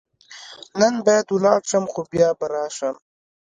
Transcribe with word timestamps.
نن 0.79 0.95
باید 1.05 1.27
ولاړ 1.31 1.61
شم، 1.69 1.83
خو 1.91 2.01
بیا 2.11 2.29
به 2.39 2.45
راشم. 2.53 2.95